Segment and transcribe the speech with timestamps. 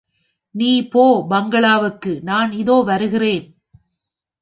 [0.55, 1.03] நீ போ
[1.29, 3.45] பங்களாவுக்கு நான் இதோ வருகிறேன்.